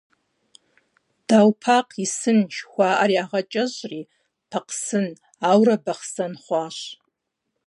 «Дау 1.27 1.49
Пакъ 1.61 1.93
и 2.03 2.05
сын» 2.19 2.39
жыхуаӏэр 2.55 3.11
ягъэкӏэщӏри, 3.21 4.01
Пакъсын, 4.49 5.07
ауэрэ 5.49 5.75
Бахъсэн 5.85 6.33
хъуащ. 6.43 6.77